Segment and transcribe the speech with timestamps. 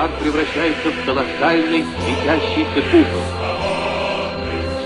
[0.00, 3.20] Шар превращается в колоссальный светящийся купол.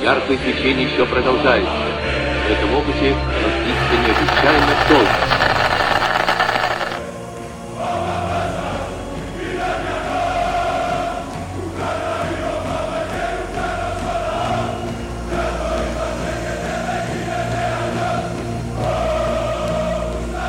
[0.02, 1.71] Яркое свечение еще продолжается.
[1.71, 3.15] В этом опыте
[3.45, 5.35] разлится необычайно долго.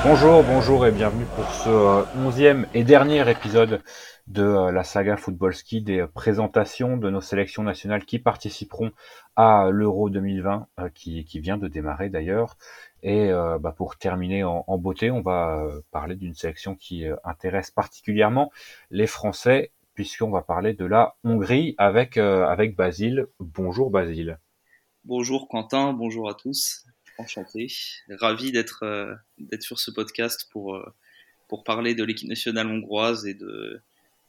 [0.04, 3.82] Bonjour, bonjour et bienvenue pour ce euh, onzième et dernier épisode
[4.28, 8.92] de euh, la saga Football Ski, des présentations de nos sélections nationales qui participeront
[9.36, 12.58] à l'Euro 2020 euh, qui, vient de démarrer d'ailleurs.
[13.04, 18.52] Et bah, pour terminer en, beauté, on va parler d'une sélection qui intéresse particulièrement
[18.90, 22.20] les Français puisqu'on va parler de la Hongrie avec,
[22.76, 23.28] Basile.
[23.40, 24.40] Bonjour Basile.
[25.06, 26.86] Bonjour Quentin, bonjour à tous.
[27.18, 27.68] Enchanté.
[28.10, 30.86] Ravi d'être euh, d'être sur ce podcast pour, euh,
[31.48, 33.82] pour parler de l'équipe nationale hongroise et de,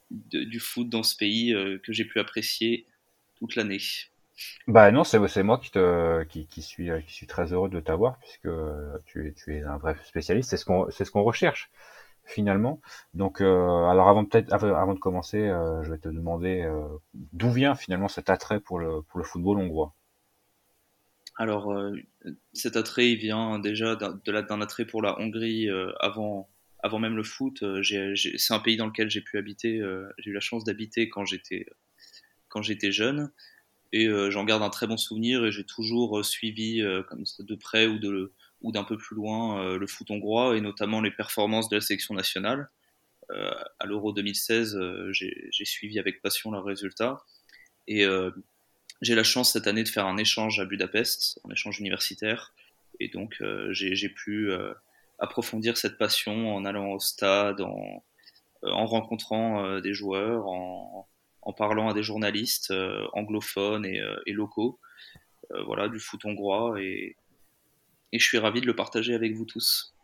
[0.09, 2.85] du foot dans ce pays euh, que j'ai pu apprécier
[3.35, 3.79] toute l'année.
[4.67, 8.19] Bah non, c'est moi qui, te, qui, qui, suis, qui suis très heureux de t'avoir
[8.19, 8.49] puisque
[9.05, 10.49] tu es, tu es un vrai spécialiste.
[10.49, 11.71] C'est ce qu'on ce qu'on recherche
[12.23, 12.81] finalement.
[13.13, 16.69] Donc, alors avant peut-être avant de commencer, je vais te demander
[17.13, 19.93] d'où vient finalement cet attrait pour le pour le football hongrois?
[21.37, 21.95] Alors, euh,
[22.53, 26.49] cet attrait, il vient déjà d'un attrait pour la Hongrie euh, avant,
[26.87, 27.61] avant même le foot.
[27.63, 27.83] Euh,
[28.15, 29.81] c'est un pays dans lequel j'ai pu habiter,
[30.17, 33.31] j'ai eu la chance d'habiter quand j'étais jeune.
[33.93, 37.99] Et j'en garde un très bon souvenir et j'ai toujours suivi de près ou
[38.61, 42.13] ou d'un peu plus loin le foot hongrois et notamment les performances de la sélection
[42.13, 42.69] nationale.
[43.29, 44.77] à l'Euro 2016,
[45.11, 47.23] j'ai suivi avec passion leurs résultats.
[47.87, 48.05] Et
[49.01, 52.53] j'ai la chance cette année de faire un échange à Budapest, un échange universitaire,
[52.99, 54.73] et donc euh, j'ai pu euh,
[55.19, 58.03] approfondir cette passion en allant au stade, en,
[58.63, 61.07] euh, en rencontrant des joueurs, en,
[61.57, 62.73] parlant à des journalistes
[63.13, 64.79] anglophones et, locaux,
[65.65, 67.15] voilà, du foot hongrois, et,
[68.11, 69.95] je suis ravi de le partager avec vous tous.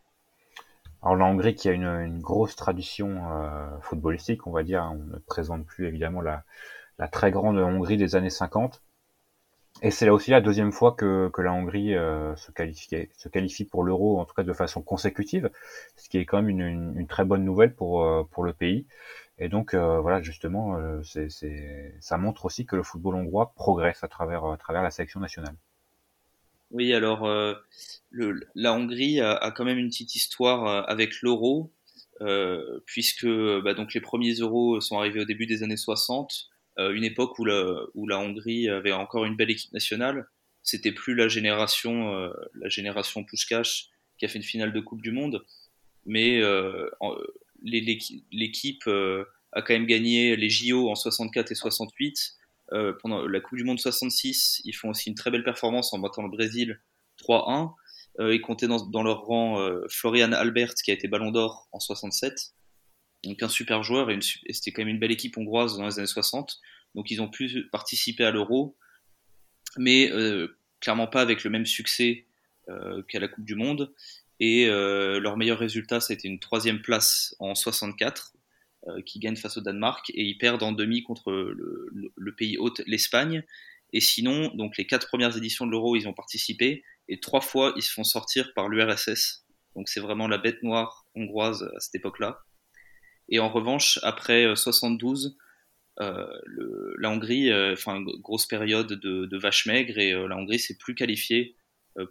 [1.02, 3.22] Alors la Hongrie qui a une, grosse tradition
[3.81, 6.44] footballistique, on va dire, on ne présente plus évidemment la,
[6.97, 8.83] la très grande Hongrie des années 50.
[9.81, 14.19] Et c'est là aussi la deuxième fois que, la Hongrie euh, se, qualifie, pour l'euro,
[14.19, 15.50] en tout cas de façon consécutive,
[15.97, 18.85] ce qui est quand même une, très bonne nouvelle pour, euh, pour le pays.
[19.39, 20.79] Et donc euh, voilà, justement,
[22.00, 25.56] ça montre aussi que le football hongrois progresse à travers, à travers la sélection nationale.
[26.72, 27.28] Oui, alors
[28.09, 31.72] le, la Hongrie a, a, quand même une petite histoire avec l'euro,
[32.85, 33.28] puisque
[33.63, 36.53] bah, donc les premiers euros sont arrivés au début des années 60.
[36.79, 40.28] Euh, une époque où la, où la Hongrie avait encore une belle équipe nationale.
[40.63, 45.11] C'était plus la génération, euh, la génération qui a fait une finale de Coupe du
[45.11, 45.45] Monde,
[46.06, 46.89] mais euh,
[47.61, 52.38] l'équipe a quand même gagné les JO en 64 et 68.
[53.01, 56.23] pendant la Coupe du Monde 66, ils font aussi une très belle performance en battant
[56.23, 56.79] le Brésil
[57.22, 57.73] 3-1.
[58.19, 62.53] ils comptaient dans, dans leur rang Florian Albert qui a été Ballon d'Or en 67
[63.23, 66.07] donc un super joueur et, c'était quand même une belle équipe hongroise dans les années
[66.07, 66.59] 60.
[66.95, 68.78] Donc ils ont pu participer à l'Euro,
[69.78, 72.25] mais euh, clairement pas avec le même succès
[72.69, 73.94] euh, qu'à la Coupe du Monde.
[74.39, 78.34] Et euh, leur meilleur résultat, c'était une troisième place en 64,
[79.06, 82.81] qui gagne face au Danemark, et ils perdent en demi contre le, le pays hôte,
[82.85, 83.45] l'Espagne.
[83.94, 87.72] Et sinon, donc les quatre premières éditions de l'Euro, ils ont participé, et trois fois,
[87.78, 89.45] ils se font sortir par l'URSS.
[89.78, 92.44] Donc c'est vraiment la bête noire hongroise à cette époque-là.
[93.29, 95.38] Et en revanche, après 72,
[96.00, 96.28] euh,
[96.59, 100.95] euh, la Hongrie, euh, enfin, grosse période de, vache maigre, et la Hongrie s'est plus
[100.95, 101.56] qualifiée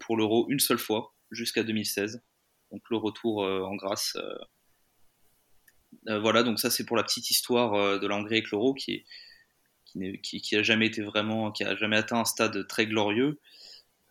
[0.00, 2.22] pour l'euro une seule fois, jusqu'à 2016.
[2.70, 4.16] Donc le retour en grâce.
[6.06, 9.04] voilà, donc ça c'est pour la petite histoire de la Hongrie avec l'euro qui,
[10.22, 13.40] qui, a jamais été vraiment, qui a jamais atteint un stade très glorieux.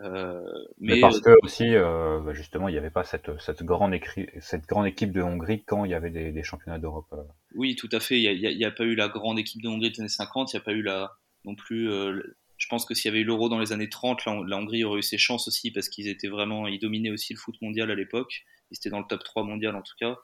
[0.03, 0.41] Euh,
[0.79, 3.93] mais, parce euh, que aussi, euh, bah, justement, il n'y avait pas cette, cette, grande
[4.39, 7.13] cette grande équipe de Hongrie quand il y avait des, des championnats d'Europe.
[7.55, 8.19] Oui, tout à fait.
[8.19, 10.53] Il n'y a, a, pas eu la grande équipe de Hongrie des années 50.
[10.53, 11.87] Il n'y a pas eu la, non plus.
[11.87, 14.99] je pense que s'il y avait eu l'Euro dans les années 30, la, Hongrie aurait
[14.99, 17.95] eu ses chances aussi parce qu'ils étaient vraiment, ils dominaient aussi le foot mondial à
[17.95, 18.43] l'époque.
[18.71, 20.17] Ils étaient dans le top 3 mondial en tout cas.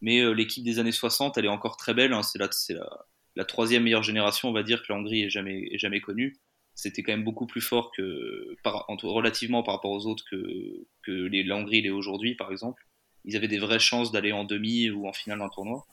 [0.00, 2.14] Mais l'équipe des années 60, elle est encore très belle.
[2.14, 2.22] Hein.
[2.22, 2.88] C'est la, la,
[3.36, 6.40] la, troisième meilleure génération, on va dire, que la Hongrie ait jamais, ait jamais connue
[6.80, 8.56] c'était quand même beaucoup plus fort que
[9.02, 12.86] relativement par rapport aux autres que, que les, la Hongrie l'est aujourd'hui, par exemple.
[13.26, 15.84] Ils avaient des vraies chances d'aller en demi ou en finale d'un tournoi.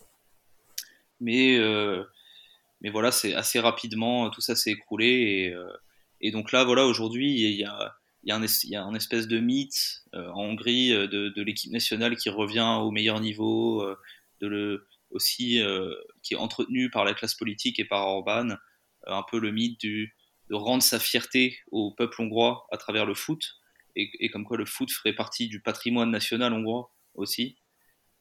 [1.20, 2.06] Mais, euh,
[2.80, 5.52] mais voilà, c'est assez rapidement, tout ça s'est écroulé.
[6.22, 7.94] Et, euh, donc là, voilà, aujourd'hui, il y a,
[8.24, 12.78] y, y a un espèce de mythe euh, en Hongrie de, l'équipe nationale qui revient
[12.82, 13.86] au meilleur niveau,
[15.12, 15.62] aussi
[16.24, 18.56] qui est entretenu par la classe politique et par Orban,
[19.06, 20.17] un peu le mythe du,
[20.50, 23.56] de rendre sa fierté au peuple hongrois à travers le foot,
[23.96, 27.58] et, comme quoi le foot ferait partie du patrimoine national hongrois aussi,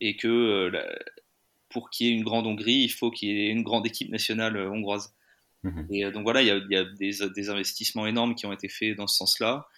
[0.01, 0.73] et que
[1.69, 4.09] pour qu'il y ait une grande Hongrie, il faut qu'il y ait une grande équipe
[4.09, 5.15] nationale hongroise.
[5.65, 5.87] Mhm.
[5.91, 9.07] Et donc voilà, il y a, des, des, investissements énormes qui ont été faits dans
[9.07, 9.69] ce sens-là.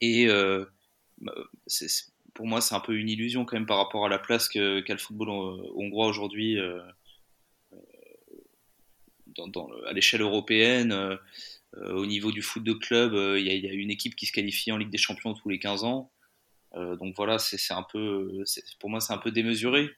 [0.00, 0.28] Et
[1.18, 1.34] bah,
[2.34, 4.60] pour moi, c'est un peu une illusion quand même par rapport à la place qu'a
[4.60, 6.82] le football euh, hongrois aujourd'hui euh,
[9.86, 10.92] à l'échelle européenne.
[10.92, 11.16] Euh,
[11.76, 14.76] au niveau du foot de club, il y, a une équipe qui se qualifie en
[14.76, 16.12] Ligue des Champions tous les 15 ans.
[16.72, 18.44] donc voilà, c'est un peu,
[18.78, 19.90] pour moi, c'est un peu démesuré.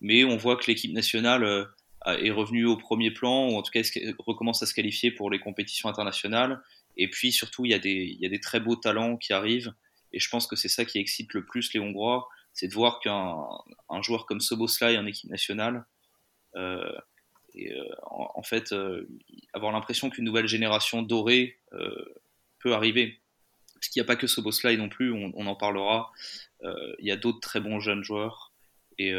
[0.00, 1.66] Mais on voit que l'équipe nationale
[2.06, 3.80] est revenue au premier plan, ou en tout cas
[4.18, 6.62] recommence à se qualifier pour les compétitions internationales.
[6.96, 9.72] Et puis surtout, il y, a des, très beaux talents qui arrivent.
[10.12, 13.00] Et je pense que c'est ça qui excite le plus les Hongrois, c'est de voir
[13.00, 15.84] qu'un joueur comme Soboslai en équipe nationale,
[16.54, 16.92] euh,
[17.54, 19.08] et, euh, en, fait, euh,
[19.52, 21.58] avoir l'impression qu'une nouvelle génération dorée
[22.58, 23.20] peut arriver.
[23.74, 26.10] Parce qu'il n'y a pas que Soboslai non plus, on, en parlera.
[26.62, 28.52] il y a d'autres très bons jeunes joueurs.
[28.98, 29.12] Et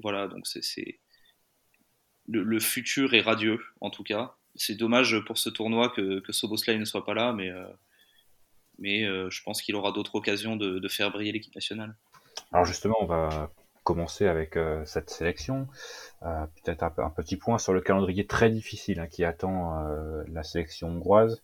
[0.00, 1.00] voilà, donc c'est.
[2.28, 4.36] Le, futur est radieux, en tout cas.
[4.54, 7.50] C'est dommage pour ce tournoi que, que Soboslai ne soit pas là, mais
[9.04, 11.94] euh, je pense qu'il aura d'autres occasions de, faire briller l'équipe nationale.
[12.52, 13.50] Alors justement, on va
[13.86, 15.66] commencer avec euh, cette sélection.
[16.22, 19.86] Euh, peut-être un, petit point sur le calendrier très difficile hein, qui attend
[20.28, 21.40] la sélection hongroise,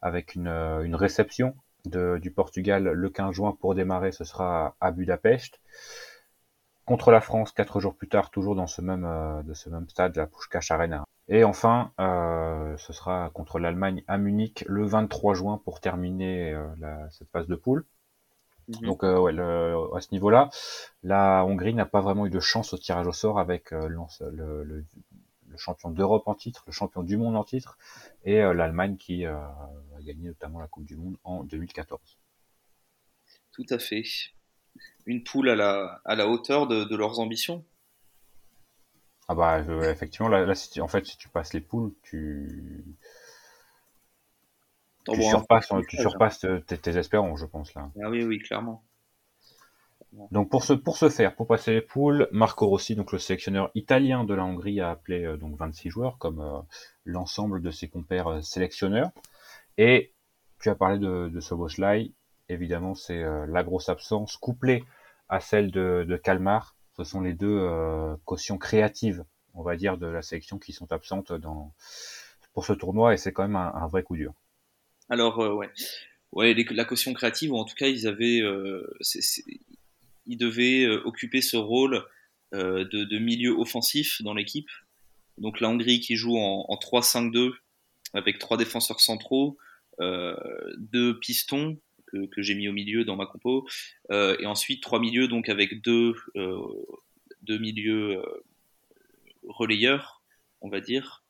[0.00, 0.48] avec une,
[0.94, 5.60] réception du Portugal le 15 juin pour démarrer, ce sera à Budapest.
[6.86, 9.06] Contre la France, quatre jours plus tard, toujours dans ce même,
[9.44, 11.04] de ce même stade, la Puskás Arena.
[11.28, 17.08] Et enfin, euh, ce sera contre l'Allemagne à Munich le 23 juin pour terminer euh,
[17.10, 17.84] cette phase de poule.
[18.80, 18.86] Mhm.
[18.86, 19.32] Donc euh, ouais,
[19.96, 20.50] à ce niveau-là,
[21.02, 24.84] la Hongrie n'a pas vraiment eu de chance au tirage au sort avec le,
[25.56, 27.76] champion d'Europe en titre, le champion du monde en titre,
[28.24, 29.54] et l'Allemagne qui a
[30.00, 32.00] gagné notamment la Coupe du Monde en 2014.
[33.52, 34.02] Tout à fait.
[35.04, 37.64] Une poule à la, à la hauteur de leurs ambitions.
[39.28, 42.84] Ah bah effectivement, là, en fait, si tu passes les poules, tu,
[45.04, 47.90] tu surpasses, tu surpasses tes, espérances, je pense là.
[48.02, 48.84] Ah oui, oui, clairement.
[50.30, 53.70] Donc pour ce pour ce faire, pour passer les poules, Marco Rossi, donc le sélectionneur
[53.74, 56.60] italien de la Hongrie, a appelé euh, donc 26 joueurs comme euh,
[57.06, 59.10] l'ensemble de ses compères euh, sélectionneurs.
[59.78, 60.12] Et
[60.60, 62.12] tu as parlé de, de Soboslai,
[62.50, 64.84] évidemment c'est la grosse absence couplée
[65.30, 69.96] à celle de, de Kalmar ce sont les deux euh, cautions créatives, on va dire,
[69.96, 71.72] de la sélection qui sont absentes dans,
[72.52, 74.34] pour ce tournoi et c'est quand même un, vrai coup dur.
[75.12, 76.54] Alors, euh, ouais.
[76.70, 78.90] La caution créative, ou en tout cas, ils avaient, euh,
[80.26, 82.04] ils devaient occuper ce rôle
[82.52, 84.70] de, milieu offensif dans l'équipe.
[85.36, 87.52] Donc la Hongrie qui joue en, en 3-5-2
[88.14, 89.58] avec trois défenseurs centraux,
[90.00, 91.78] deux pistons
[92.30, 93.66] que, j'ai mis au milieu dans ma compo.
[94.10, 96.58] Euh, et ensuite, trois milieux, donc avec deux, euh,
[97.42, 98.44] deux milieux euh,
[99.48, 100.22] relayeurs,
[100.60, 101.24] on va dire,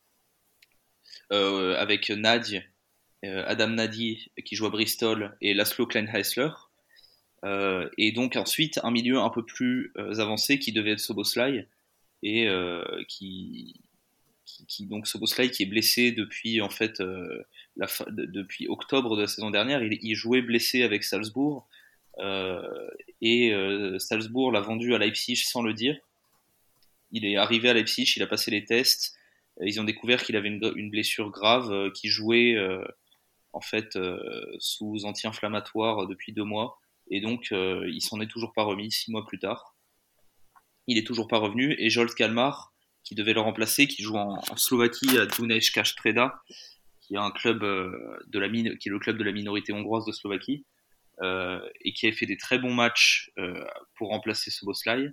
[1.31, 2.61] avec Nadie,
[3.23, 6.51] Adam Nadi qui joue à Bristol et Laszlo Kleinheisler.
[7.45, 11.69] et donc ensuite un milieu un peu plus avancé qui devait être Soboslai
[12.23, 12.49] et
[13.09, 13.81] qui,
[14.69, 17.43] qui, donc Soboslai qui est blessé depuis en fait euh,
[17.77, 21.69] la depuis octobre de la saison dernière, il, jouait blessé avec Salzbourg
[22.19, 22.63] euh,
[23.21, 25.99] et euh, Salzbourg l'a vendu à Leipzig sans le dire.
[27.11, 29.17] Il est arrivé à Leipzig, il a passé les tests,
[29.61, 32.57] ils ont découvert qu'il avait une, blessure grave, qui jouait
[33.53, 33.99] en fait
[34.59, 36.79] sous anti-inflammatoire depuis deux mois
[37.11, 39.77] et donc il s'en est toujours pas remis six mois plus tard.
[40.87, 42.73] Il est toujours pas revenu et Jolt Kalmar
[43.05, 46.41] qui devait le remplacer, qui joue en, Slovaquie à Dunaj Kastreda,
[47.01, 49.73] qui est un club euh, de la mine, qui est le club de la minorité
[49.73, 50.65] hongroise de Slovaquie,
[51.21, 53.65] euh, et qui a fait des très bons matchs euh,
[53.97, 55.11] pour remplacer Soboslai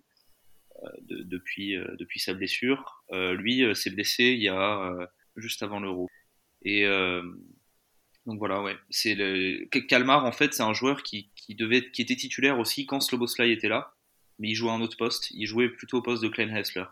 [1.01, 3.03] de, depuis depuis sa blessure.
[3.11, 4.93] lui s'est blessé il y a
[5.35, 6.07] juste avant l'Euro.
[6.63, 6.85] Et
[8.29, 8.77] donc voilà, ouais.
[8.91, 12.85] C'est le Kalmar en fait, c'est un joueur qui, qui, devait, qui était titulaire aussi
[12.85, 13.95] quand Sloboslai était là,
[14.37, 15.31] mais il jouait à un autre poste.
[15.31, 16.85] Il jouait plutôt au poste de Klein Hessler.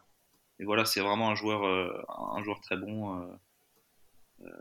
[0.59, 1.93] Et voilà, c'est vraiment un joueur, euh,
[2.35, 3.25] un joueur très bon euh,
[4.41, 4.51] euh,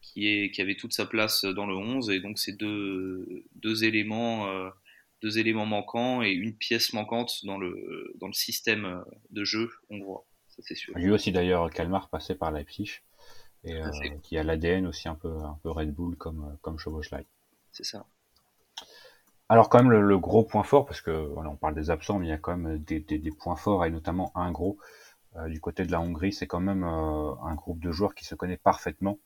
[0.00, 2.08] qui, avait toute sa place dans le 11.
[2.08, 3.44] Et donc, c'est deux,
[3.84, 4.46] éléments
[5.66, 10.24] manquants et une pièce manquante dans le, système de jeu hongrois.
[10.48, 10.94] Ça, sûr.
[10.96, 13.02] Lui aussi, d'ailleurs, Kalmar passé par Leipzig
[13.64, 13.80] et
[14.22, 17.26] qui a l'ADN aussi un peu, un peu Red Bull comme, comme Chevauchelai.
[17.70, 18.04] C'est ça.
[19.48, 22.26] Alors quand même le, gros point fort, parce que voilà, on parle des absents, mais
[22.26, 24.78] il y a quand même des, des, points forts et notamment un gros
[25.36, 28.24] euh, du côté de la Hongrie, c'est quand même euh, un groupe de joueurs qui
[28.24, 29.18] se connaît parfaitement,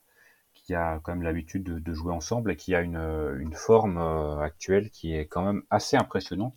[0.53, 2.97] qui a quand même l'habitude de, de, jouer ensemble et qui a une,
[3.39, 3.97] une forme
[4.41, 6.55] actuelle qui est quand même assez impressionnante,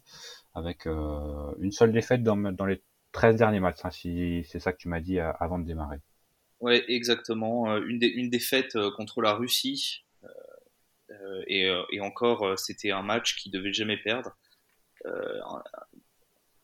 [0.54, 2.82] avec une seule défaite dans, dans les
[3.12, 6.00] 13 derniers matchs, hein, si c'est ça que tu m'as dit avant de démarrer.
[6.60, 7.76] Ouais, exactement.
[7.78, 10.04] Une, une défaite contre la Russie,
[11.10, 14.36] euh, et, euh, et, encore, euh, c'était un match qui devait jamais perdre.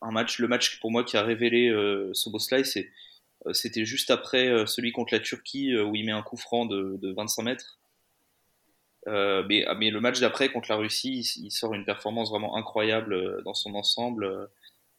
[0.02, 1.72] un match, le match pour moi qui a révélé
[2.12, 2.90] Soboslai, c'est
[3.52, 7.12] c'était juste après celui contre la Turquie où il met un coup franc de, de
[7.12, 7.78] 25 mètres.
[9.08, 12.56] Euh, mais, ah, mais, le match d'après contre la Russie, il, sort une performance vraiment
[12.56, 14.50] incroyable dans son ensemble.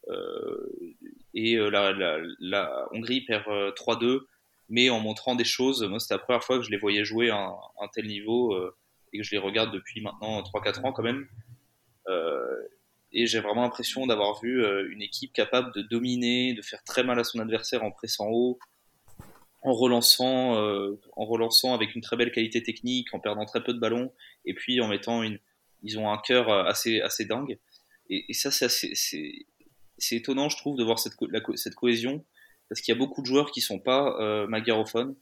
[0.09, 0.91] Euh,
[1.33, 4.21] et la, la, la, Hongrie perd 3-2,
[4.69, 5.83] mais en montrant des choses.
[5.83, 8.55] Moi, c'était la première fois que je les voyais jouer à un, tel niveau
[9.13, 11.27] et que je les regarde depuis maintenant 3-4 ans quand même.
[12.07, 12.67] Euh,
[13.11, 17.03] et j'ai vraiment l'impression d'avoir vu euh, une équipe capable de dominer, de faire très
[17.03, 18.59] mal à son adversaire en pressant haut,
[19.61, 23.73] en relançant, euh, en relançant avec une très belle qualité technique, en perdant très peu
[23.73, 24.11] de ballons,
[24.45, 25.39] et puis en mettant une,
[25.83, 27.59] ils ont un cœur assez assez dingue.
[28.09, 31.13] Et, ça c'est c'est étonnant je trouve de voir cette,
[31.55, 32.23] cette cohésion
[32.69, 35.15] parce qu'il y a beaucoup de joueurs qui sont pas euh, magarophones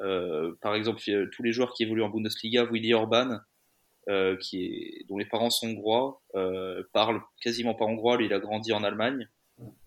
[0.00, 1.00] euh, par exemple,
[1.32, 3.38] tous les joueurs qui évoluent en Bundesliga, Willy Orban,
[4.08, 8.16] euh, qui est, dont les parents sont hongrois, euh, parle quasiment pas hongrois.
[8.16, 9.28] Lui, il a grandi en Allemagne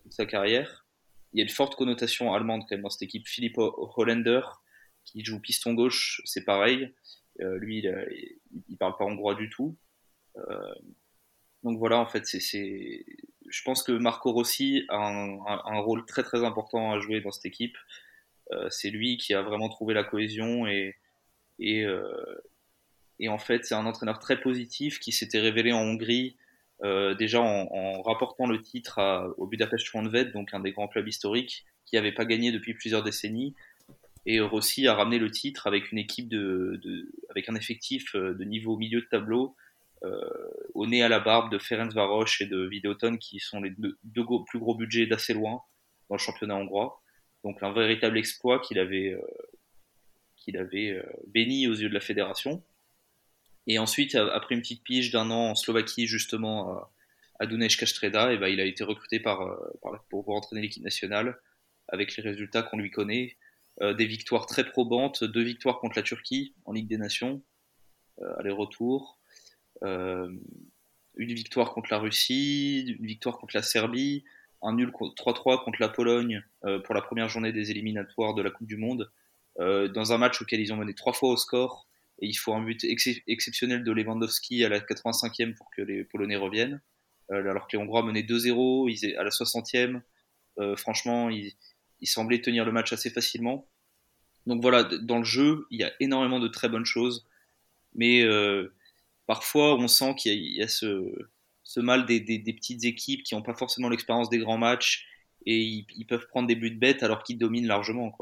[0.02, 0.86] toute sa carrière.
[1.32, 3.28] Il y a une forte connotation allemande quand même dans cette équipe.
[3.28, 4.42] Philippe Hollander,
[5.04, 6.92] qui joue piston gauche, c'est pareil.
[7.40, 8.28] Euh, lui, il,
[8.68, 9.76] il, parle pas hongrois du tout.
[10.36, 10.74] Euh,
[11.62, 13.04] donc voilà, en fait, c'est,
[13.50, 17.46] je pense que Marco Rossi a un, rôle très très important à jouer dans cette
[17.46, 17.76] équipe.
[18.52, 22.14] Euh, c'est lui qui a vraiment trouvé la cohésion euh,
[23.18, 26.36] et en fait, c'est un entraîneur très positif qui s'était révélé en Hongrie
[26.82, 31.66] euh, déjà en, rapportant le titre au Budapest Honvéd, donc un des grands clubs historiques,
[31.84, 33.54] qui n'avait pas gagné depuis plusieurs décennies.
[34.26, 36.32] Et Rossi a ramené le titre avec une équipe
[37.30, 39.54] avec un effectif de niveau milieu de tableau,
[40.74, 43.98] au nez à la barbe de Ferenc Varosh et de Videoton, qui sont les deux,
[44.46, 45.62] plus gros budgets d'assez loin
[46.08, 47.00] dans le championnat hongrois.
[47.44, 49.20] Donc un véritable exploit qu'il avait, euh,
[50.36, 52.62] qu'il avait euh, béni aux yeux de la fédération.
[53.66, 56.82] Et ensuite, après une petite pige d'un an en Slovaquie, justement,
[57.38, 60.82] à Dunaj Kastreda, et ben, il a été recruté par, euh, par pour, entraîner l'équipe
[60.82, 61.38] nationale
[61.88, 63.36] avec les résultats qu'on lui connaît.
[63.80, 67.42] des victoires très probantes, deux victoires contre la Turquie en Ligue des Nations,
[68.38, 69.19] aller-retour.
[69.82, 70.38] Une
[71.16, 74.24] victoire contre la Russie, une victoire contre la Serbie,
[74.62, 78.50] un nul 3-3 contre la Pologne euh, pour la première journée des éliminatoires de la
[78.50, 79.10] Coupe du Monde,
[79.58, 81.86] euh, dans un match auquel ils ont mené trois fois au score,
[82.20, 82.84] et il faut un but
[83.26, 86.80] exceptionnel de Lewandowski à la 85e pour que les Polonais reviennent,
[87.30, 90.02] euh, alors que les Hongrois menaient 2-0, à la 60e,
[90.76, 91.54] franchement, ils
[92.06, 93.66] semblaient tenir le match assez facilement.
[94.44, 97.26] Donc voilà, dans le jeu, il y a énormément de très bonnes choses,
[97.94, 98.26] mais
[99.30, 101.14] parfois on sent qu'il y, a ce,
[101.76, 105.06] mal des, petites équipes qui n'ont pas forcément l'expérience des grands matchs
[105.46, 108.12] et ils, peuvent prendre des buts bêtes alors qu'ils dominent largement.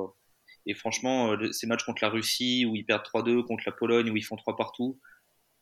[0.67, 4.11] Et franchement, euh, ces matchs contre la Russie où ils perdent 3-2, contre la Pologne
[4.11, 5.01] où ils font 3 partout,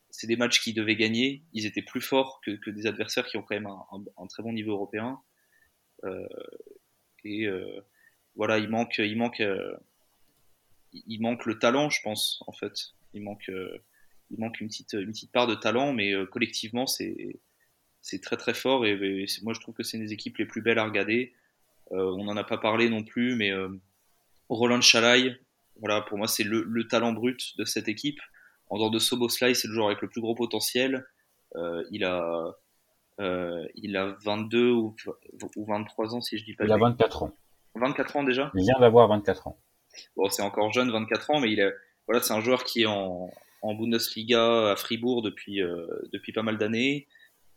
[0.09, 1.43] c'est des matchs qu'ils devaient gagner.
[1.53, 4.73] Ils étaient plus forts que, des adversaires qui ont quand même un, très bon niveau
[4.73, 5.21] européen.
[6.03, 6.27] Euh,
[7.23, 7.85] et euh,
[8.35, 9.41] voilà, il manque, il manque,
[10.91, 12.73] il manque le talent, je pense, en fait.
[13.13, 13.49] Il manque,
[14.31, 17.39] il manque une petite, une petite part de talent, mais collectivement, c'est
[18.21, 20.79] très très fort et, moi je trouve que c'est une des équipes les plus belles
[20.79, 21.33] à regarder.
[21.91, 23.69] Euh, on n'en a pas parlé non plus, mais euh,
[24.49, 25.37] Roland Chalai,
[25.79, 28.19] voilà, pour moi c'est le, le, talent brut de cette équipe.
[28.69, 31.05] En dehors de Soboslai, c'est le joueur avec le plus gros potentiel.
[31.55, 32.55] Euh, il a
[33.73, 34.95] il a 22 ou,
[35.55, 36.65] ou, 23 ans si je dis pas.
[36.65, 37.33] Il a 24 ans.
[37.73, 38.51] 24 ans déjà?
[38.53, 39.57] Il vient d'avoir 24 ans.
[40.15, 41.73] Bon, c'est encore jeune, 24 ans, mais il
[42.05, 45.61] voilà, c'est un joueur qui est en, en Bundesliga à Fribourg depuis
[46.11, 47.07] depuis pas mal d'années.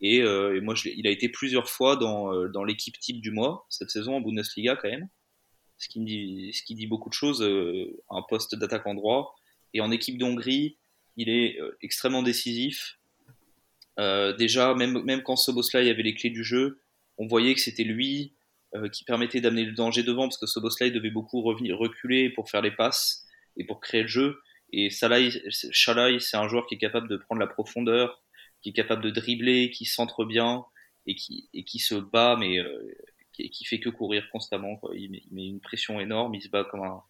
[0.01, 3.29] Et, euh, et moi, il a été plusieurs fois dans, euh, dans l'équipe type du
[3.29, 5.07] mois cette saison en Bundesliga quand même,
[5.77, 7.43] ce qui, me dit, ce qui dit beaucoup de choses.
[7.43, 9.35] Euh, un poste d'attaquant droit
[9.75, 10.77] et en équipe d'Hongrie,
[11.17, 12.97] il est extrêmement décisif.
[13.99, 16.81] Euh, déjà, même, même quand Soboslai avait les clés du jeu,
[17.17, 18.33] on voyait que c'était lui
[18.75, 22.49] euh, qui permettait d'amener le danger devant parce que Soboslai devait beaucoup revenir, reculer pour
[22.49, 23.25] faire les passes
[23.57, 24.39] et pour créer le jeu.
[24.73, 28.23] Et Shalai, c'est un joueur qui est capable de prendre la profondeur,
[28.61, 30.65] qui est capable de dribbler, qui centre bien
[31.05, 32.93] et qui, et qui se bat, mais euh,
[33.33, 34.77] qui, qui, fait que courir constamment.
[34.77, 34.91] Quoi.
[34.95, 37.03] Il, met, il, met, une pression énorme, il se bat comme un,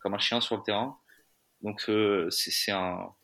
[0.00, 0.98] comme un chien sur le terrain.
[1.62, 3.14] Donc euh, c'est un,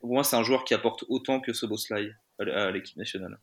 [0.00, 3.38] pour moi, c'est un joueur qui apporte autant que Soboslai à l'équipe nationale.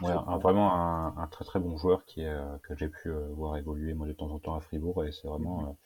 [0.00, 0.12] Ouais,
[0.42, 0.74] vraiment
[1.16, 4.30] un, très très bon joueur qui est, que j'ai pu voir évoluer moi de temps
[4.30, 5.76] en temps à Fribourg et c'est vraiment mhm.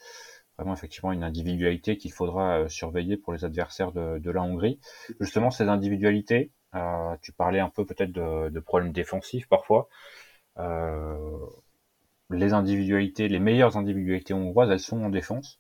[0.59, 4.81] Vraiment effectivement une individualité qu'il faudra surveiller pour les adversaires de, de la Hongrie.
[5.21, 9.88] Justement, ces individualités, euh, tu parlais un peu peut-être de, de, problèmes défensifs parfois.
[10.59, 11.47] Euh,
[12.31, 15.59] les individualités, les meilleures individualités hongroises, elles sont en défense.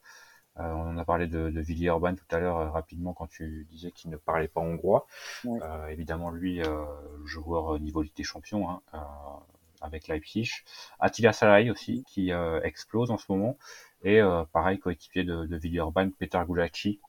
[0.58, 3.66] Euh, on en a parlé de, de Villiers Orban tout à l'heure rapidement quand tu
[3.70, 5.06] disais qu'il ne parlait pas hongrois.
[5.90, 6.60] évidemment, lui,
[7.24, 8.82] joueur niveau Ligue des Champions hein,
[9.80, 10.50] avec Leipzig.
[11.00, 12.30] Attila Salai aussi qui
[12.62, 13.58] explose en ce moment.
[14.02, 14.20] Et
[14.52, 17.00] pareil, coéquipier de, de Villiers Orban, Peter Gulacsi,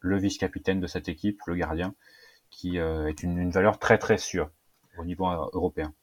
[0.00, 1.94] le vice-capitaine de cette équipe, le gardien
[2.50, 4.50] qui euh, est une, valeur très très sûre
[4.96, 5.94] au niveau euh, européen.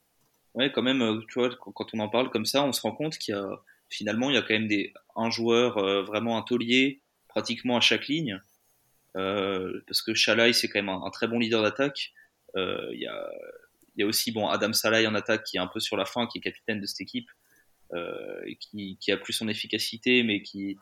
[0.53, 2.93] Ouais, quand même, euh, tu vois, quand on en parle comme ça, on se rend
[2.93, 3.47] compte qu'il y a
[3.89, 8.07] finalement il y a quand même des un joueur vraiment un taulier pratiquement à chaque
[8.07, 8.41] ligne.
[9.13, 12.13] parce que Shalai c'est quand même un, très bon leader d'attaque.
[12.55, 13.29] Il y, a,
[14.01, 16.27] y a aussi bon Adam Salai en attaque qui est un peu sur la fin,
[16.27, 17.29] qui est capitaine de cette équipe,
[18.45, 20.77] et qui, a plus son efficacité, mais qui,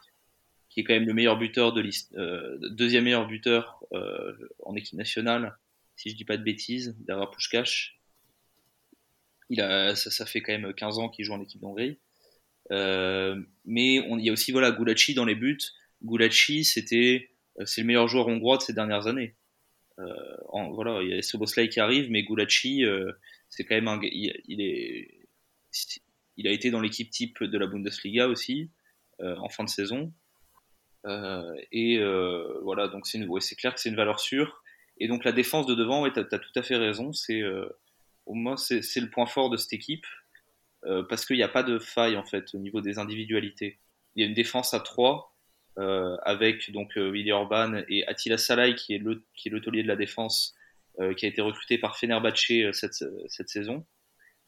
[0.78, 4.98] est quand même le meilleur buteur de liste, euh, deuxième meilleur buteur euh, en équipe
[4.98, 5.56] nationale,
[5.96, 8.00] si je dis pas de bêtises, derrière Pushkash.
[9.50, 12.00] Il a, ça, fait quand même 15 ans qu'il joue en équipe d'Hongrie.
[12.72, 15.60] Euh, mais on, il y a aussi voilà Gulachi dans les buts.
[16.04, 17.30] Gulachi, c'était,
[17.60, 19.36] euh, c'est le meilleur joueur hongrois de ces dernières années.
[20.00, 23.12] Euh, voilà, il y a Soboslai qui arrive, mais Gulachi, euh,
[23.50, 25.28] c'est quand même un, il, est,
[26.38, 28.72] il a été dans l'équipe type de la Bundesliga aussi
[29.20, 30.12] en fin de saison.
[31.06, 34.64] Euh, et euh, voilà, donc c'est ouais, clair que c'est une valeur sûre.
[34.98, 37.14] Et donc la défense de devant, ouais, tu as, tout à fait raison.
[37.14, 37.68] C'est euh,
[38.26, 40.06] au c'est le point fort de cette équipe
[41.08, 43.80] parce qu'il n'y a pas de faille en fait au niveau des individualités.
[44.16, 45.33] Il y a une défense à 3 euh,
[45.78, 50.56] avec donc Willy Orban et Attila Salai qui est le de la défense
[51.00, 53.84] euh, qui a été recruté par Fenerbahce cette, cette saison.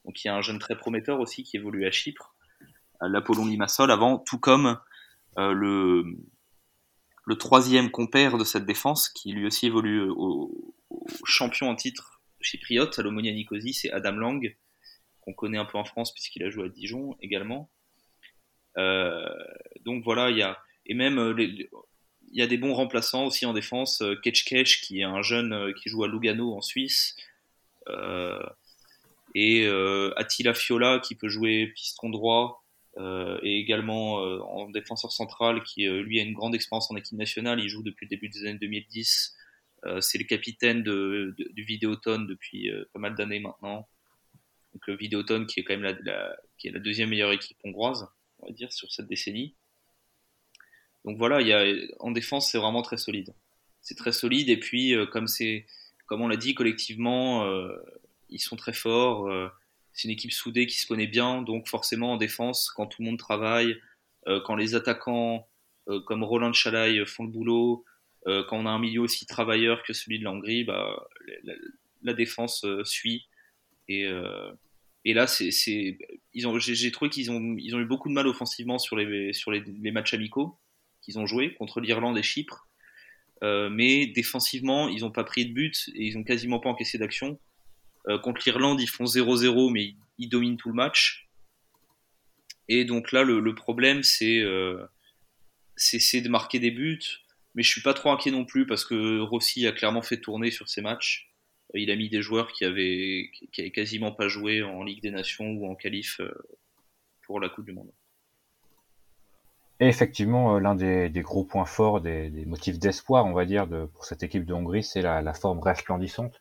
[0.06, 2.36] Donc il y a un jeune très prometteur aussi qui évolue à Chypre,
[3.00, 4.80] à l'Apollon Limassol avant, tout comme
[5.40, 10.76] euh, le troisième compère de cette défense, qui lui aussi évolue au,
[11.24, 14.56] champion en titre chypriote, à l'Omonia Nicosie, c'est Adam Lang,
[15.22, 17.72] qu'on connaît un peu en France puisqu'il a joué à Dijon également.
[18.78, 19.28] Euh,
[19.84, 21.70] donc voilà, il y a et même euh, il
[22.32, 24.02] y a des bons remplaçants aussi en défense.
[24.02, 27.16] Euh, Ketchkesh qui est un jeune qui joue à Lugano en Suisse.
[29.36, 29.68] et
[30.16, 32.66] Attila Fiola qui peut jouer piston droit.
[32.98, 36.96] Euh, et également euh, en défenseur central qui euh, lui a une grande expérience en
[36.96, 37.60] équipe nationale.
[37.60, 39.36] Il joue depuis le début des années 2010.
[40.00, 43.88] c'est le capitaine de, du Vidéotone depuis pas mal d'années maintenant.
[44.74, 48.08] Donc le Vidéotone qui est quand même la, la deuxième meilleure équipe hongroise,
[48.40, 49.56] on va dire, sur cette décennie.
[51.06, 51.64] Donc voilà, il y a,
[52.00, 53.34] en défense, c'est vraiment très solide.
[53.82, 55.66] C'est très solide et puis comme c'est,
[56.08, 57.48] comme on l'a dit collectivement,
[58.30, 59.30] ils sont très forts
[59.96, 63.08] c'est une équipe soudée qui se connaît bien, donc forcément en défense, quand tout le
[63.08, 63.82] monde travaille,
[64.28, 65.48] euh, quand les attaquants
[65.88, 67.86] euh, comme Roland Chalai font le boulot,
[68.28, 70.34] euh, quand on a un milieu aussi travailleur que celui de la
[70.66, 71.08] bah,
[72.04, 73.28] la, défense suit.
[73.88, 74.06] Et,
[75.06, 79.52] là, j'ai, trouvé qu'ils ont, ils ont eu beaucoup de mal offensivement sur les, sur
[79.52, 80.58] les matchs amicaux
[81.06, 82.68] qu'ils ont joués contre l'Irlande et Chypre.
[83.42, 87.40] mais défensivement, ils n'ont pas pris de but et ils n'ont quasiment pas encaissé d'action.
[88.08, 91.28] Euh, contre l'Irlande, ils font 0-0, mais ils, dominent tout le match.
[92.68, 94.88] Et donc là, le, problème, euh,
[95.76, 97.02] c'est de marquer des buts.
[97.56, 100.52] Mais je suis pas trop inquiet non plus parce que Rossi a clairement fait tourner
[100.52, 101.32] sur ces matchs.
[101.74, 105.02] Euh, il a mis des joueurs qui avaient, qui avaient quasiment pas joué en Ligue
[105.02, 106.20] des Nations ou en qualif
[107.24, 107.92] pour la Coupe du Monde.
[109.82, 114.06] Et effectivement, l'un des, gros points forts, des, motifs d'espoir, on va dire, de, pour
[114.06, 116.40] cette équipe de Hongrie, c'est la, la, forme resplendissante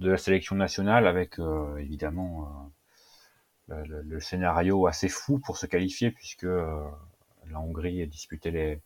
[0.00, 2.72] de la sélection nationale avec euh, évidemment
[3.70, 6.84] euh, le, scénario assez fou pour se qualifier puisque euh,
[7.50, 8.80] la Hongrie a disputé les,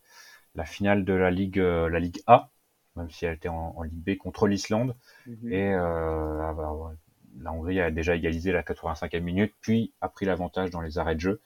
[0.54, 2.50] la finale de la Ligue, la Ligue A,
[2.96, 4.94] même si elle était en, Ligue B contre l'Islande.
[5.26, 5.52] Mhm.
[5.52, 10.98] Et la Hongrie a déjà égalisé la 85e minute, puis a pris l'avantage dans les
[10.98, 11.40] arrêts de jeu.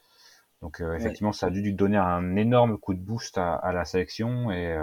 [0.61, 4.51] Donc effectivement, ça a dû donner un énorme coup de boost à, à la sélection
[4.51, 4.77] et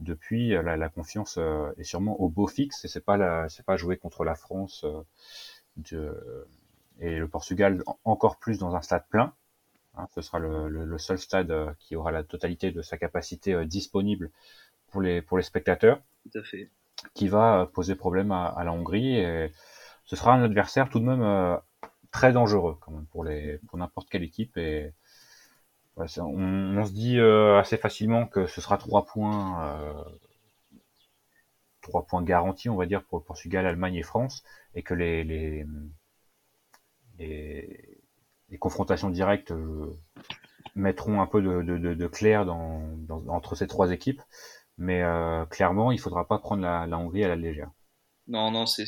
[0.00, 3.64] depuis, euh, la, la, confiance euh, est sûrement au beau fixe et c'est pas c'est
[3.64, 5.02] pas jouer contre la France euh,
[5.76, 6.46] de,
[7.00, 9.34] et le Portugal encore plus dans un stade plein.
[9.96, 14.30] Hein, ce sera le, le, seul stade qui aura la totalité de sa capacité disponible
[14.90, 16.00] pour les pour les spectateurs.
[16.22, 16.70] Tout à fait.
[17.14, 19.52] Qui va poser problème à, à la Hongrie et
[20.04, 21.58] ce sera un adversaire tout de même
[22.10, 22.78] très dangereux
[23.10, 24.92] pour n'importe quelle équipe et
[26.18, 30.04] on, se dit euh, assez facilement que ce sera trois points, euh,
[31.80, 34.44] trois points garantis, on va dire, pour le Portugal, Allemagne et France,
[34.74, 35.66] et que les,
[38.60, 39.98] confrontations directes euh,
[40.74, 42.46] mettront un peu de, clair
[43.28, 44.22] entre ces trois équipes.
[44.80, 45.02] Mais
[45.50, 47.72] clairement, il faudra pas prendre la, la, Hongrie à la légère.
[48.28, 48.86] Non, non, c'est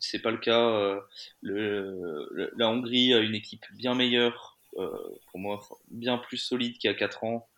[0.00, 0.68] c'est pas le cas.
[0.68, 1.00] Euh,
[1.42, 5.60] le, la Hongrie a une équipe bien meilleure, pour moi,
[5.90, 7.48] bien plus solide qu'il y a 4 ans.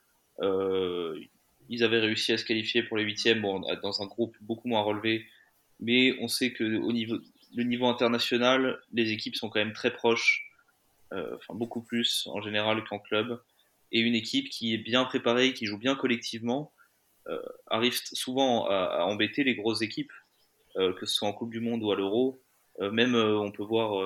[0.40, 4.82] ils avaient réussi à se qualifier pour les huitièmes, bon, dans un groupe beaucoup moins
[4.82, 5.26] relevé,
[5.80, 7.18] mais on sait que au niveau,
[7.54, 10.50] le niveau international, les équipes sont quand même très proches,
[11.12, 13.40] euh, enfin beaucoup plus en général qu'en club.
[13.90, 16.72] Et une équipe qui est bien préparée, qui joue bien collectivement,
[17.28, 20.21] euh, arrive souvent à, embêter les grosses équipes, euh,
[20.74, 22.42] que ce soit en Coupe du Monde ou à l'Euro.
[22.80, 24.02] même on peut voir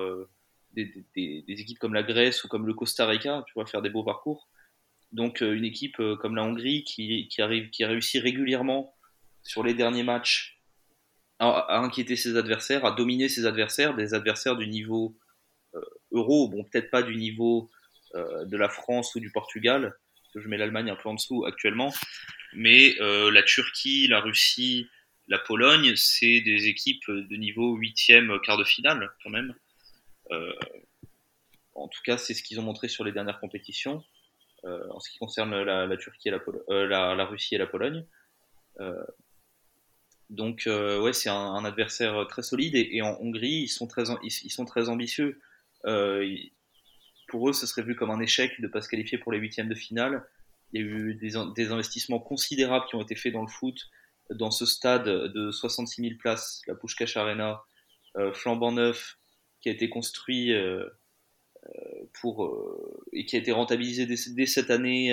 [0.72, 1.04] des,
[1.48, 4.48] équipes comme la Grèce ou comme le Costa Rica, tu vois, faire des beaux parcours.
[5.12, 8.94] Donc une équipe comme la Hongrie qui, arrive, qui réussit régulièrement
[9.42, 10.56] sur les derniers matchs
[11.38, 15.16] à, inquiéter ses adversaires, à dominer ses adversaires, des adversaires du niveau
[15.74, 15.80] euh,
[16.12, 17.70] euro, bon peut-être pas du niveau
[18.14, 19.94] euh, de la France ou du Portugal,
[20.34, 21.92] je mets l'Allemagne un peu en dessous actuellement,
[22.54, 24.86] mais euh, la Turquie, la Russie,
[25.28, 29.54] la Pologne, c'est des équipes de niveau huitième, quart de finale quand même.
[31.74, 34.04] en tout cas, c'est ce qu'ils ont montré sur les dernières compétitions.
[34.64, 36.32] en ce qui concerne la, Turquie et
[36.68, 38.04] la, la, Russie et la Pologne.
[40.30, 44.50] Donc euh, ouais, c'est un, adversaire très solide et, en Hongrie, ils sont très, ils,
[44.50, 45.40] sont très ambitieux.
[45.86, 46.36] Euh,
[47.28, 49.38] pour eux, ce serait vu comme un échec de ne pas se qualifier pour les
[49.38, 50.24] huitièmes de finale.
[50.72, 53.88] Il y a eu des, investissements considérables qui ont été faits dans le foot,
[54.30, 57.62] dans ce stade de 66 000 places, la Pushkash Arena,
[58.16, 59.18] euh, flambant neuf,
[59.60, 60.88] qui a été construit euh,
[62.20, 62.52] pour
[63.12, 65.12] et qui a été rentabilisé dès, cette année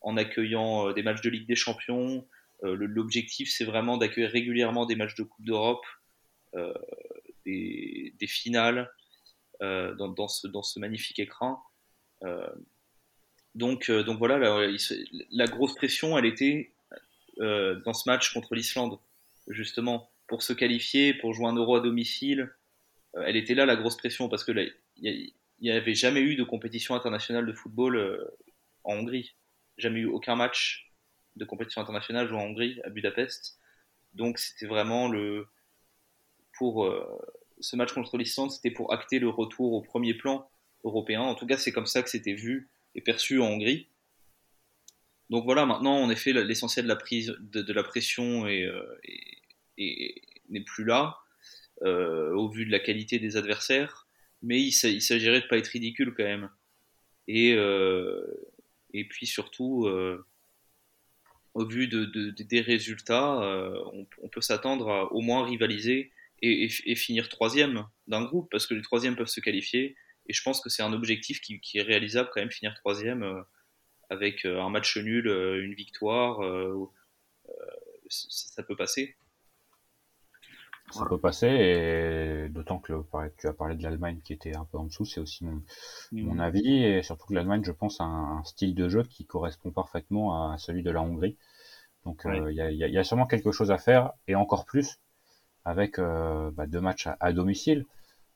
[0.00, 2.26] en accueillant des matchs de Ligue des Champions,
[2.64, 5.84] euh, l'objectif, c'est vraiment d'accueillir régulièrement des matchs de Coupe d'Europe,
[6.54, 6.72] euh,
[7.44, 8.90] des, finales
[9.62, 11.62] euh, dans, ce, dans ce magnifique écran.
[13.54, 14.38] donc, donc voilà,
[15.30, 16.72] la, grosse pression, elle était
[17.38, 18.98] dans ce match contre l'Islande,
[19.48, 22.50] justement, pour se qualifier, pour jouer un euro à domicile.
[23.14, 24.52] elle était là la grosse pression parce que
[24.96, 28.26] il n'y avait jamais eu de compétition internationale de football
[28.84, 29.34] en Hongrie.
[29.78, 30.90] Jamais eu aucun match
[31.36, 33.58] de compétition internationale joué en Hongrie, à Budapest.
[34.14, 35.46] Donc c'était vraiment le.
[36.58, 37.06] Pour euh,
[37.60, 40.48] ce match contre l'Islande, c'était pour acter le retour au premier plan
[40.84, 41.20] européen.
[41.20, 43.88] En tout cas, c'est comme ça que c'était vu et perçu en Hongrie.
[45.30, 48.98] Donc voilà, maintenant, en effet, l'essentiel de la prise de, la pression est, euh,
[50.48, 51.18] n'est plus là,
[51.82, 54.06] euh, au vu de la qualité des adversaires.
[54.42, 56.50] Mais il, s'agirait de pas être ridicule quand même.
[57.26, 57.50] Et,
[58.92, 59.88] et puis surtout,
[61.56, 63.82] au vu de, des résultats, euh,
[64.22, 66.12] on, peut s'attendre à au moins rivaliser
[66.42, 69.96] et, finir troisième d'un groupe, parce que les troisièmes peuvent se qualifier.
[70.28, 73.40] Et je pense que c'est un objectif qui, est réalisable quand même, finir troisième euh,
[74.10, 76.40] avec euh, un match nul, une victoire,
[78.08, 79.16] ça peut passer.
[80.92, 82.92] Ça peut passer, et d'autant que
[83.38, 85.60] tu as parlé de l'Allemagne qui était un peu en dessous, c'est aussi mon,
[86.12, 89.72] mon, avis, et surtout que l'Allemagne, je pense, a un, style de jeu qui correspond
[89.72, 91.36] parfaitement à celui de la Hongrie.
[92.04, 95.00] Donc euh, il y, a, sûrement quelque chose à faire, et encore plus
[95.64, 97.84] avec euh, bah, deux matchs à, domicile.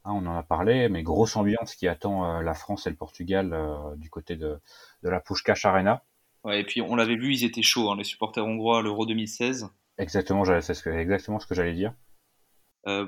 [0.04, 2.96] Hein, on en a parlé, mais grosse ambiance qui attend euh, la France et le
[2.96, 3.54] Portugal
[3.96, 4.58] du côté de,
[5.02, 6.02] la Pushkash Arena.
[6.44, 9.04] Ouais, et puis on l'avait vu, ils étaient chauds, hein, les supporters hongrois à l'Euro
[9.04, 9.68] 2016.
[9.98, 11.92] Exactement, c'est ce exactement ce que j'allais dire.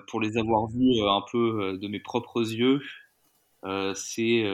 [0.08, 2.82] pour les avoir vus un peu de mes propres yeux,
[3.94, 4.44] c'est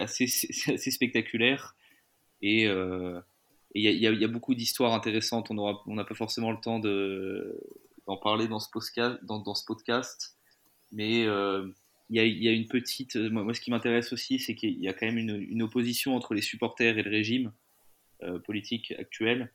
[0.00, 0.26] assez,
[0.72, 1.76] assez, spectaculaire.
[2.40, 3.22] Et il
[3.74, 5.52] y, y, a beaucoup d'histoires intéressantes.
[5.52, 10.36] On n'a pas forcément le temps d'en parler dans ce podcast, dans, dans ce podcast.
[10.92, 11.68] Mais euh,
[12.10, 13.16] il y, a, une petite.
[13.16, 16.42] Moi, ce qui m'intéresse aussi, c'est qu'il y a quand même une, opposition entre les
[16.42, 17.52] supporters et le régime
[18.22, 19.52] euh, politique actuel.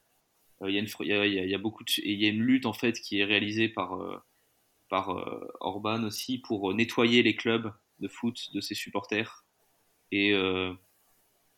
[0.65, 3.69] Il y, a une, beaucoup il y a une lutte en fait qui est réalisée
[3.69, 9.45] par euh, Orban aussi pour nettoyer les clubs de foot de ses supporters
[10.12, 10.34] et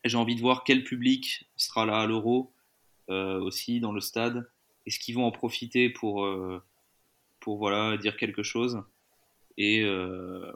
[0.06, 2.54] j'ai envie de voir quel public sera là à l'Euro
[3.10, 4.50] euh, aussi dans le stade.
[4.86, 6.64] Est-ce qu'ils vont en profiter pour, euh,
[7.40, 8.82] pour voilà, dire quelque chose?
[9.60, 10.52] Et, euh,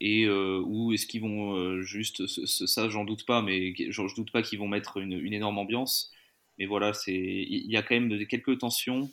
[0.00, 4.58] et ou est-ce qu'ils vont juste, ça j'en doute pas, mais je doute pas qu'ils
[4.58, 6.10] vont mettre une, énorme ambiance.
[6.58, 9.08] Mais voilà, c'est il y a quand même quelques tensions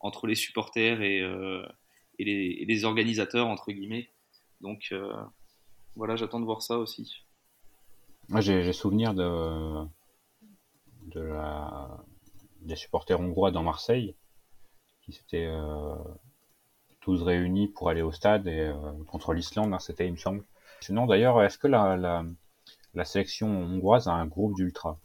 [0.00, 1.20] entre les supporters et,
[2.18, 4.10] et, les, les, organisateurs entre guillemets.
[4.60, 4.92] Donc
[5.94, 7.24] voilà, j'attends de voir ça aussi.
[8.28, 9.86] Moi, j'ai souvenir de,
[11.06, 12.04] de la,
[12.60, 14.16] des supporters hongrois dans Marseille
[15.02, 15.48] qui s'étaient
[17.06, 18.68] tous réunis pour aller au stade et
[19.06, 20.42] contre l'Islande, hein, c'était il me semble.
[20.80, 24.98] Sinon d'ailleurs, est-ce que la, la, sélection hongroise a un groupe d'ultra?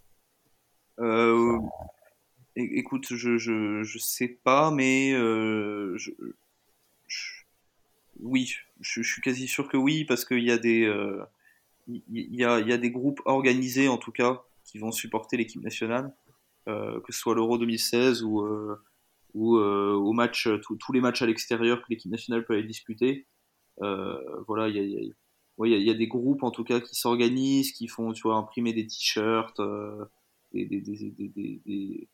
[2.55, 6.09] Écoute, je, je, je sais pas, mais euh, je,
[8.19, 11.23] oui, je, suis quasi sûr que oui, parce qu'il y a des euh,
[11.87, 16.11] y, a, y a des groupes organisés en tout cas qui vont supporter l'équipe nationale,
[16.67, 18.43] euh, que ce soit l'Euro 2016 ou
[19.33, 23.27] ou au match tous les matchs à l'extérieur que l'équipe nationale peut aller disputer.
[23.79, 26.95] voilà, il y a, y, a, il y a des groupes en tout cas qui
[26.95, 29.61] s'organisent, qui font tu vois imprimer des t-shirts,
[30.53, 32.09] des, des, des, des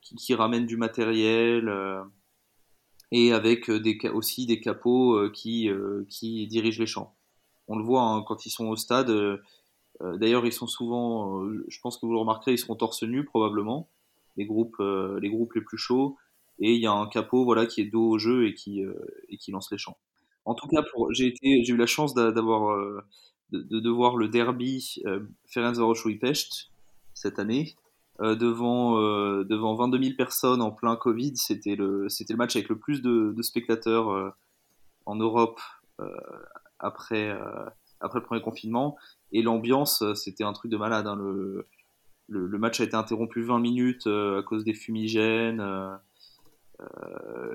[0.00, 2.02] qui, qui ramènent du matériel euh,
[3.12, 5.70] et avec euh, des, aussi des capots euh, qui,
[6.08, 7.14] qui dirigent les champs.
[7.68, 9.12] On le voit hein, quand ils sont au stade.
[10.00, 13.90] D'ailleurs, ils sont souvent, je pense que vous le remarquerez, ils seront torse nu probablement,
[14.38, 16.16] les groupes, les groupes les plus chauds.
[16.60, 18.82] Et il y a un capot voilà qui est dos au jeu et qui
[19.28, 19.96] et qui lance les champs.
[20.44, 23.02] En tout cas, j'ai j'ai eu la chance d'avoir
[23.52, 26.70] de, de, voir le derby euh, Ferencvaros-Pest
[27.14, 27.74] cette année
[28.20, 31.36] euh, devant, euh, devant 22 000 personnes en plein Covid.
[31.36, 34.30] C'était le, c'était le match avec le plus de, spectateurs euh,
[35.06, 35.60] en Europe
[36.78, 37.30] après,
[38.00, 38.96] après le premier confinement.
[39.32, 41.06] Et l'ambiance, c'était un truc de malade.
[41.06, 41.16] Hein.
[41.16, 41.66] Le,
[42.28, 45.60] le, match a été interrompu 20 minutes à cause des fumigènes.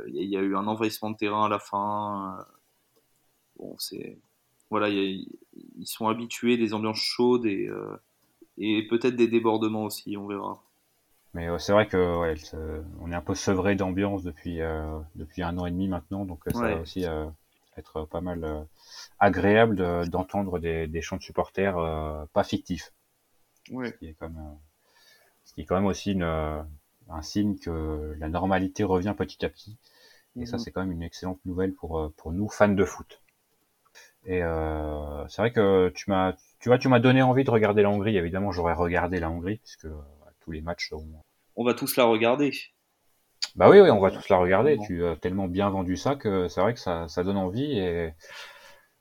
[0.08, 2.46] Il y, a eu un envahissement de terrain à la fin.
[3.58, 4.18] bon, c'est
[4.70, 5.28] voilà, ils
[5.86, 7.70] sont habitués des ambiances chaudes et
[8.58, 10.62] et peut-être des débordements aussi, on verra.
[11.34, 12.36] Mais euh, c'est vrai que ouais,
[13.02, 16.48] on est un peu sevré d'ambiance depuis euh, depuis un an et demi maintenant, donc
[16.48, 17.06] euh, ça va aussi
[17.78, 18.68] être pas mal
[19.20, 21.76] agréable d'entendre des, des chants de supporters
[22.32, 22.94] pas fictifs.
[23.70, 23.90] Ouais.
[23.90, 24.40] Ce qui est comme
[25.44, 26.66] ce qui est quand même aussi une,
[27.10, 29.78] un signe que la normalité revient petit à petit.
[30.38, 30.64] Et ça, mhm.
[30.64, 33.22] c'est quand même une excellente nouvelle pour pour nous fans de foot.
[34.26, 37.84] Et euh, c'est vrai que tu m'as tu vois, tu m'as donné envie de regarder
[37.84, 38.18] la Hongrie.
[38.18, 40.02] Évidemment, j'aurais regardé la Hongrie puisque euh,
[40.40, 41.06] tous les matchs sont.
[41.56, 42.52] On va tous la regarder.
[43.56, 44.78] Bah oui, oui, on va tous la regarder.
[44.86, 47.78] Tu as tellement bien vendu ça que c'est vrai que ça, ça donne envie.
[47.78, 48.14] Et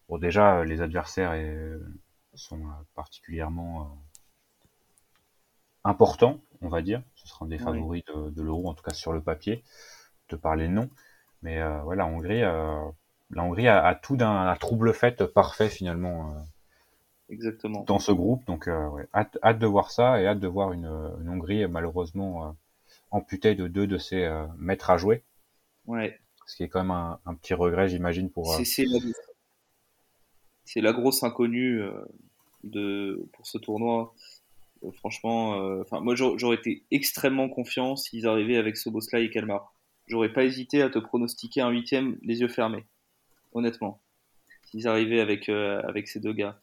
[0.08, 1.34] bon, déjà, les adversaires
[2.34, 3.86] sont euh, particulièrement euh,
[5.84, 7.02] importants, on va dire.
[7.24, 9.64] Ce sera un des favoris de, de l'Euro, en tout cas sur le papier,
[10.28, 10.88] de parler de nom.
[11.42, 16.34] Mais euh, ouais, la Hongrie, la Hongrie a, a tout d'un trouble fait parfait finalement
[17.30, 17.84] Exactement.
[17.84, 18.44] dans ce groupe.
[18.46, 20.86] Donc, euh, ouais, hâte, hâte, de voir ça et hâte de voir une,
[21.20, 22.50] une Hongrie malheureusement euh,
[23.10, 25.22] amputée de deux de ses euh, maîtres à jouer.
[25.86, 26.18] Ouais.
[26.46, 28.54] Ce qui est quand même un, un petit regret, j'imagine, pour.
[28.64, 28.98] C'est la,
[30.82, 31.82] la, grosse inconnue
[32.62, 34.14] de pour ce tournoi.
[34.92, 39.74] Franchement, enfin moi j'aurais été extrêmement confiant s'ils arrivaient avec Soboslai et Kalmar.
[40.06, 42.84] J'aurais pas hésité à te pronostiquer un huitième les yeux fermés,
[43.52, 44.00] honnêtement.
[44.64, 46.58] S'ils arrivaient avec avec ces deux gars.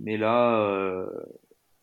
[0.00, 1.06] Mais là, euh,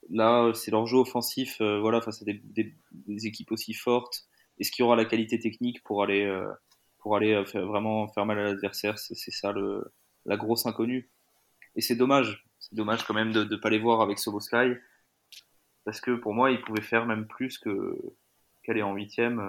[0.09, 4.25] là, c'est leur jeu offensif, euh, voilà, face à des, équipes aussi fortes.
[4.59, 6.47] Est-ce qu'il y aura la qualité technique pour aller, euh,
[6.97, 8.97] pour aller vraiment faire mal à l'adversaire?
[8.97, 9.93] C'est ça le,
[10.25, 11.09] la grosse inconnue.
[11.75, 12.43] Et c'est dommage.
[12.59, 14.79] C'est dommage quand même de ne pas les voir avec Soboslai.
[15.87, 17.97] Parce que pour moi, ils pouvaient faire même plus que
[18.61, 19.41] qu'aller en huitième,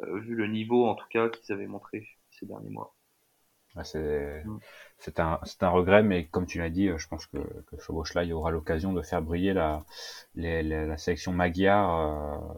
[0.00, 2.92] vu le niveau en tout cas qu'ils avaient montré ces derniers mois.
[3.84, 4.58] C'est mm.
[4.98, 8.50] c'est un, un regret, mais comme tu l'as dit, je pense que, que il aura
[8.50, 9.84] l'occasion de faire briller la,
[10.34, 12.54] la sélection Magyar euh,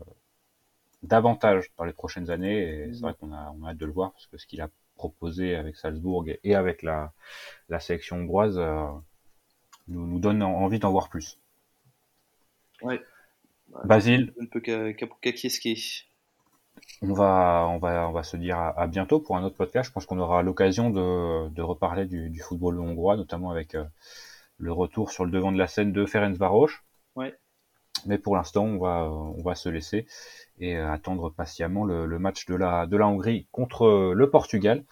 [1.03, 2.89] davantage dans les prochaines années.
[2.95, 3.03] C'est mm.
[3.03, 5.55] vrai qu'on a, on a hâte de le voir, parce que ce qu'il a proposé
[5.55, 7.13] avec Salzbourg et avec la,
[7.69, 8.87] la sélection hongroise euh,
[9.89, 11.39] nous, nous donne envie d'en voir plus.
[12.83, 13.01] Ouais.
[13.85, 14.33] Basile.
[17.03, 19.89] On va, on va, on va se dire à, bientôt pour un autre podcast.
[19.89, 23.85] Je pense qu'on aura l'occasion de, de reparler du, du, football hongrois, notamment avec euh,
[24.59, 26.71] le retour sur le devant de la scène de Ferencvaros.
[27.17, 27.35] Ouais.
[28.07, 30.07] Mais pour l'instant, on va, on va se laisser
[30.59, 34.85] et euh, attendre patiemment le, le, match de la, de la Hongrie contre le Portugal.